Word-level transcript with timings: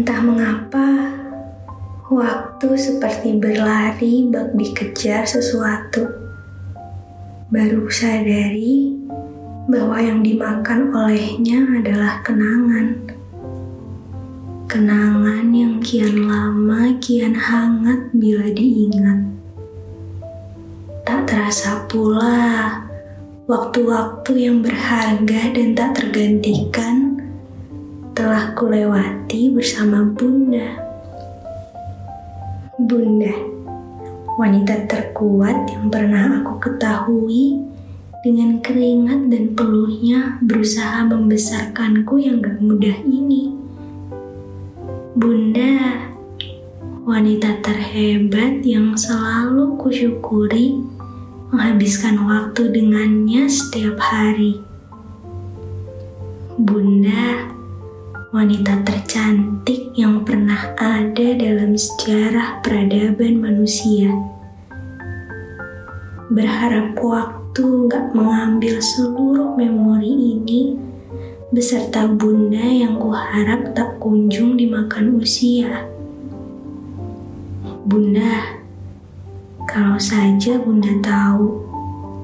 Entah 0.00 0.16
mengapa, 0.24 1.12
waktu 2.08 2.72
seperti 2.72 3.36
berlari 3.36 4.32
bak 4.32 4.56
dikejar 4.56 5.28
sesuatu. 5.28 6.08
Baru 7.52 7.84
sadari 7.92 8.96
bahwa 9.68 10.00
yang 10.00 10.24
dimakan 10.24 10.88
olehnya 10.96 11.68
adalah 11.76 12.24
kenangan. 12.24 13.12
Kenangan 14.72 15.52
yang 15.52 15.84
kian 15.84 16.24
lama, 16.24 16.96
kian 17.04 17.36
hangat 17.36 18.08
bila 18.16 18.48
diingat. 18.56 19.20
Tak 21.04 21.28
terasa 21.28 21.84
pula 21.92 22.72
waktu-waktu 23.44 24.48
yang 24.48 24.64
berharga 24.64 25.52
dan 25.52 25.76
tak 25.76 25.92
tergantikan 25.92 27.09
telah 28.12 28.52
kulewati 28.58 29.54
bersama 29.54 30.02
Bunda. 30.02 30.74
Bunda, 32.80 33.34
wanita 34.40 34.88
terkuat 34.88 35.68
yang 35.68 35.92
pernah 35.92 36.42
aku 36.42 36.58
ketahui 36.58 37.60
dengan 38.20 38.60
keringat 38.60 39.32
dan 39.32 39.52
peluhnya 39.56 40.40
berusaha 40.44 41.04
membesarkanku 41.08 42.20
yang 42.20 42.40
gak 42.44 42.60
mudah 42.60 42.96
ini. 43.04 43.52
Bunda, 45.16 46.08
wanita 47.04 47.60
terhebat 47.64 48.64
yang 48.64 48.96
selalu 48.96 49.76
kusyukuri 49.80 50.80
menghabiskan 51.50 52.16
waktu 52.24 52.70
dengannya 52.70 53.48
setiap 53.50 53.98
hari. 53.98 54.60
Bunda, 56.60 57.59
wanita 58.30 58.86
tercantik 58.86 59.90
yang 59.98 60.22
pernah 60.22 60.70
ada 60.78 61.34
dalam 61.34 61.74
sejarah 61.74 62.62
peradaban 62.62 63.42
manusia. 63.42 64.06
Berharap 66.30 66.94
waktu 66.94 67.90
gak 67.90 68.14
mengambil 68.14 68.78
seluruh 68.78 69.58
memori 69.58 70.38
ini 70.38 70.78
beserta 71.50 72.06
bunda 72.06 72.62
yang 72.62 73.02
kuharap 73.02 73.74
tak 73.74 73.98
kunjung 73.98 74.54
dimakan 74.54 75.18
usia. 75.18 75.90
Bunda, 77.82 78.62
kalau 79.66 79.98
saja 79.98 80.54
bunda 80.62 80.94
tahu 81.02 81.66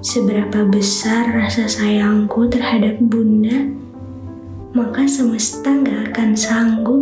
seberapa 0.06 0.70
besar 0.70 1.34
rasa 1.34 1.66
sayangku 1.66 2.46
terhadap 2.46 2.94
bunda, 3.02 3.74
maka 4.76 5.08
semesta 5.08 5.72
gak 5.72 6.12
akan 6.12 6.36
sanggup 6.36 7.00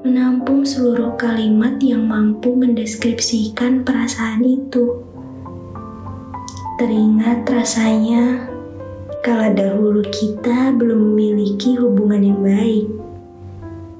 menampung 0.00 0.64
seluruh 0.64 1.12
kalimat 1.20 1.76
yang 1.84 2.08
mampu 2.08 2.56
mendeskripsikan 2.56 3.84
perasaan 3.84 4.40
itu. 4.40 4.96
Teringat 6.80 7.44
rasanya 7.44 8.48
kala 9.20 9.52
dahulu 9.52 10.00
kita 10.08 10.72
belum 10.72 11.12
memiliki 11.12 11.76
hubungan 11.76 12.24
yang 12.24 12.40
baik. 12.40 12.88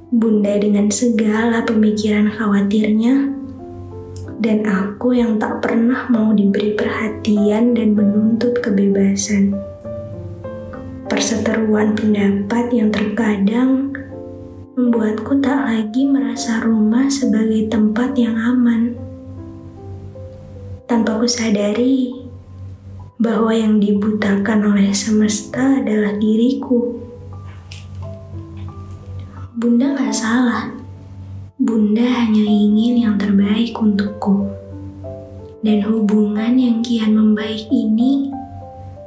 Bunda 0.08 0.56
dengan 0.56 0.88
segala 0.88 1.68
pemikiran 1.68 2.32
khawatirnya, 2.32 3.28
dan 4.40 4.64
aku 4.64 5.20
yang 5.20 5.36
tak 5.36 5.60
pernah 5.60 6.08
mau 6.08 6.32
diberi 6.32 6.72
perhatian 6.72 7.76
dan 7.76 7.92
menuntut 7.92 8.56
kebebasan 8.64 9.72
perseteruan 11.22 11.94
pendapat 11.94 12.75
yang 12.75 12.91
terkadang 12.91 13.94
membuatku 14.75 15.38
tak 15.38 15.71
lagi 15.71 16.03
merasa 16.03 16.59
rumah 16.66 17.06
sebagai 17.06 17.71
tempat 17.71 18.10
yang 18.19 18.34
aman. 18.34 18.99
Tanpa 20.91 21.22
ku 21.22 21.27
sadari 21.31 22.10
bahwa 23.22 23.55
yang 23.55 23.78
dibutakan 23.78 24.75
oleh 24.75 24.91
semesta 24.91 25.78
adalah 25.78 26.19
diriku. 26.19 26.91
Bunda 29.54 29.94
gak 29.94 30.10
salah. 30.10 30.75
Bunda 31.54 32.03
hanya 32.03 32.43
ingin 32.43 32.99
yang 32.99 33.15
terbaik 33.15 33.78
untukku. 33.78 34.50
Dan 35.62 35.87
hubungan 35.87 36.59
yang 36.59 36.83
kian 36.83 37.15
membaik 37.15 37.71
ini 37.71 38.31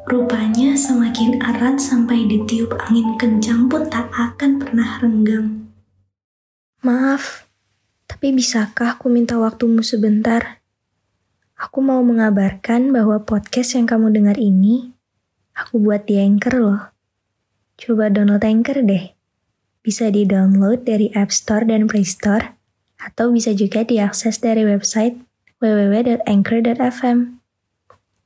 Rupanya 0.06 0.78
semakin 0.78 1.42
erat 1.42 1.82
sampai 1.82 2.30
ditiup 2.30 2.78
angin 2.78 3.18
kencang 3.18 3.66
pun 3.66 3.90
tak 3.90 4.06
akan 4.14 4.62
pernah 4.62 5.02
renggang. 5.02 5.66
Maaf, 6.86 7.50
tapi 8.06 8.30
bisakah 8.30 9.02
aku 9.02 9.10
minta 9.10 9.34
waktumu 9.42 9.82
sebentar? 9.82 10.62
Aku 11.58 11.82
mau 11.82 12.06
mengabarkan 12.06 12.94
bahwa 12.94 13.18
podcast 13.26 13.74
yang 13.74 13.90
kamu 13.90 14.14
dengar 14.14 14.38
ini, 14.38 14.94
aku 15.58 15.82
buat 15.82 16.06
di 16.06 16.22
Anchor 16.22 16.54
loh. 16.62 16.94
Coba 17.82 18.14
download 18.14 18.46
Anchor 18.46 18.86
deh. 18.86 19.10
Bisa 19.82 20.14
di-download 20.14 20.86
dari 20.86 21.10
App 21.18 21.34
Store 21.34 21.66
dan 21.66 21.90
Play 21.90 22.06
Store, 22.06 22.54
atau 23.02 23.34
bisa 23.34 23.58
juga 23.58 23.82
diakses 23.82 24.38
dari 24.38 24.70
website 24.70 25.18
www.anchor.fm. 25.58 27.42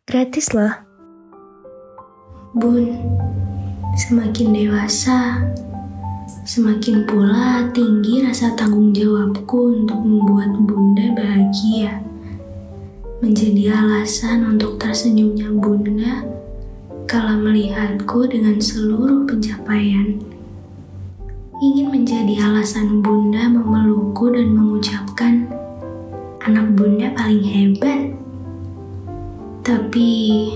Gratis 0.03 0.51
loh. 0.51 0.89
Bun, 2.50 2.98
semakin 3.94 4.50
dewasa, 4.50 5.38
semakin 6.50 7.06
pula 7.06 7.70
tinggi 7.78 8.26
rasa 8.26 8.58
tanggung 8.58 8.90
jawabku 8.90 9.78
untuk 9.78 10.02
membuat 10.02 10.58
Bunda 10.58 11.14
bahagia. 11.14 12.02
Menjadi 13.22 13.70
alasan 13.70 14.50
untuk 14.50 14.82
tersenyumnya 14.82 15.46
Bunda 15.54 16.26
kala 17.06 17.38
melihatku 17.38 18.26
dengan 18.26 18.58
seluruh 18.58 19.30
pencapaian. 19.30 20.18
Ingin 21.62 21.94
menjadi 21.94 22.50
alasan 22.50 23.06
Bunda 23.06 23.46
memelukku 23.46 24.34
dan 24.34 24.58
mengucapkan, 24.58 25.46
anak 26.42 26.74
Bunda 26.74 27.14
paling 27.14 27.46
hebat. 27.46 28.09
Tapi 29.62 30.50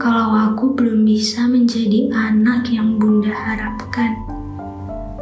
kalau 0.00 0.32
aku 0.32 0.72
belum 0.72 1.04
bisa 1.04 1.44
menjadi 1.44 2.08
anak 2.08 2.72
yang 2.72 2.96
Bunda 2.96 3.36
harapkan. 3.36 4.16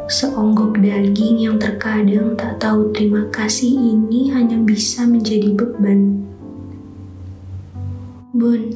Seonggok 0.07 0.79
daging 0.79 1.35
yang 1.35 1.59
terkadang 1.59 2.39
tak 2.39 2.63
tahu 2.63 2.87
terima 2.95 3.27
kasih 3.27 3.75
ini 3.75 4.31
hanya 4.31 4.55
bisa 4.63 5.03
menjadi 5.03 5.51
beban. 5.51 6.23
Bun, 8.31 8.71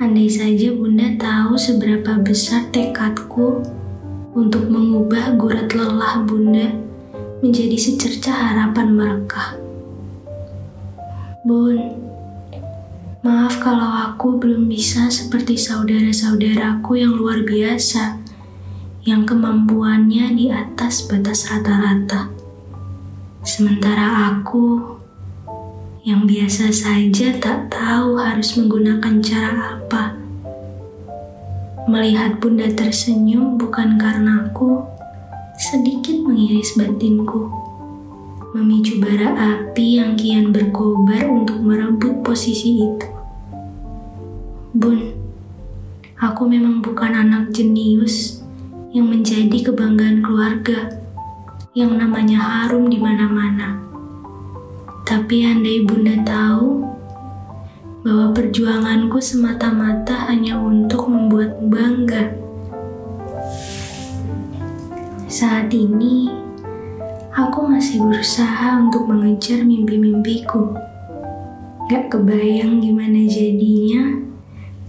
andai 0.00 0.32
saja 0.32 0.72
Bunda 0.72 1.12
tahu 1.20 1.60
seberapa 1.60 2.16
besar 2.24 2.64
tekadku 2.72 3.60
untuk 4.32 4.72
mengubah 4.72 5.36
gurat 5.36 5.68
lelah 5.76 6.24
Bunda 6.24 6.72
menjadi 7.44 7.76
secerca 7.76 8.32
harapan 8.32 8.88
merekah. 8.88 9.60
Bun, 11.44 12.08
maaf 13.18 13.58
kalau 13.58 14.14
aku 14.14 14.38
belum 14.38 14.70
bisa 14.70 15.10
seperti 15.10 15.58
saudara-saudaraku 15.58 17.02
yang 17.02 17.18
luar 17.18 17.42
biasa, 17.42 18.14
yang 19.02 19.26
kemampuannya 19.26 20.38
di 20.38 20.46
atas 20.54 21.02
batas 21.10 21.50
rata-rata. 21.50 22.30
Sementara 23.42 24.30
aku 24.30 24.94
yang 26.06 26.30
biasa 26.30 26.70
saja 26.70 27.34
tak 27.42 27.74
tahu 27.74 28.22
harus 28.22 28.54
menggunakan 28.54 29.18
cara 29.18 29.82
apa. 29.82 30.14
Melihat 31.90 32.38
bunda 32.38 32.70
tersenyum 32.70 33.58
bukan 33.58 33.98
karena 33.98 34.46
aku, 34.46 34.84
sedikit 35.58 36.22
mengiris 36.22 36.78
batinku. 36.78 37.67
Memicu 38.58 38.98
bara 38.98 39.38
api 39.38 40.02
yang 40.02 40.18
kian 40.18 40.50
berkobar 40.50 41.30
untuk 41.30 41.62
merebut 41.62 42.26
posisi 42.26 42.90
itu. 42.90 43.06
Bun, 44.74 44.98
aku 46.18 46.42
memang 46.50 46.82
bukan 46.82 47.22
anak 47.22 47.54
jenius 47.54 48.42
yang 48.90 49.14
menjadi 49.14 49.70
kebanggaan 49.70 50.26
keluarga 50.26 50.90
yang 51.70 52.02
namanya 52.02 52.42
harum 52.42 52.90
di 52.90 52.98
mana-mana. 52.98 53.78
Tapi 55.06 55.46
andai 55.46 55.86
bunda 55.86 56.18
tahu 56.26 56.82
bahwa 58.02 58.34
perjuanganku 58.34 59.22
semata-mata 59.22 60.34
hanya 60.34 60.58
untuk 60.58 61.06
membuatmu 61.06 61.70
bangga. 61.70 62.34
Saat 65.30 65.70
ini, 65.70 66.47
aku 67.38 67.70
masih 67.70 68.02
berusaha 68.02 68.82
untuk 68.82 69.06
mengejar 69.06 69.62
mimpi-mimpiku. 69.62 70.74
Gak 71.86 72.10
kebayang 72.10 72.82
gimana 72.82 73.30
jadinya 73.30 74.18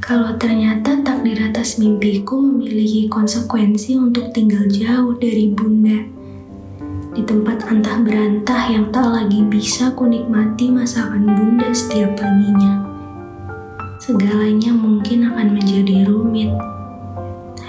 kalau 0.01 0.34
ternyata 0.42 0.98
takdir 1.06 1.38
atas 1.46 1.78
mimpiku 1.78 2.42
memiliki 2.42 3.06
konsekuensi 3.06 4.01
untuk 4.01 4.34
tinggal 4.34 4.66
jauh 4.66 5.13
dari 5.22 5.54
bunda 5.54 6.10
di 7.13 7.22
tempat 7.22 7.69
antah 7.69 8.01
berantah 8.01 8.63
yang 8.74 8.90
tak 8.90 9.06
lagi 9.06 9.45
bisa 9.45 9.94
kunikmati 9.94 10.74
masakan 10.74 11.30
bunda 11.30 11.69
setiap 11.69 12.18
paginya. 12.18 12.81
Segalanya 14.02 14.74
mungkin 14.74 15.30
akan 15.30 15.54
menjadi 15.54 16.10
rumit. 16.10 16.50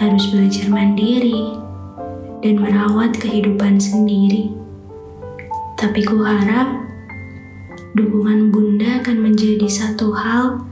Harus 0.01 0.33
belajar 0.33 0.73
mandiri 0.73 1.53
dan 2.41 2.57
merawat 2.57 3.13
kehidupan 3.21 3.77
sendiri. 3.77 4.60
Tapi 5.81 6.05
ku 6.05 6.21
harap 6.21 6.69
dukungan 7.97 8.53
bunda 8.53 9.01
akan 9.01 9.33
menjadi 9.33 9.65
satu 9.65 10.13
hal 10.13 10.69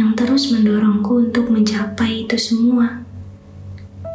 yang 0.00 0.16
terus 0.16 0.48
mendorongku 0.48 1.28
untuk 1.28 1.52
mencapai 1.52 2.24
itu 2.24 2.40
semua. 2.40 3.04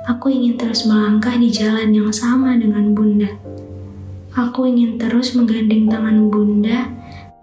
Aku 0.09 0.33
ingin 0.33 0.57
terus 0.57 0.89
melangkah 0.89 1.37
di 1.37 1.53
jalan 1.53 1.93
yang 1.93 2.11
sama 2.11 2.59
dengan 2.59 2.91
bunda 2.91 3.29
Aku 4.33 4.65
ingin 4.65 4.97
terus 4.97 5.37
menggandeng 5.37 5.85
tangan 5.85 6.33
bunda 6.33 6.89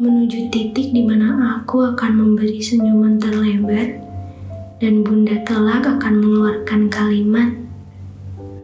menuju 0.03 0.51
titik 0.51 0.91
di 0.91 1.07
mana 1.07 1.63
aku 1.63 1.87
akan 1.87 2.19
memberi 2.19 2.59
senyuman 2.59 3.15
terlebar 3.15 3.95
dan 4.83 5.07
bunda 5.07 5.39
kelak 5.47 5.87
akan 5.87 6.19
mengeluarkan 6.19 6.91
kalimat, 6.91 7.55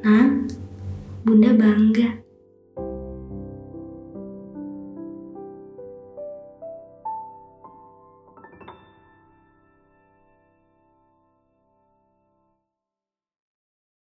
Nah, 0.03 0.43
bunda 1.23 1.55
bangga. 1.55 2.26